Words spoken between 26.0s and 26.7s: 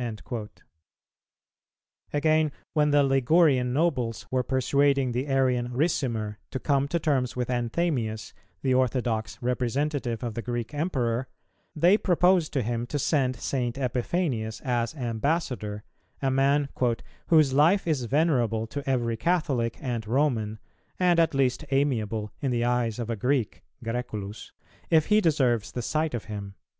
of him."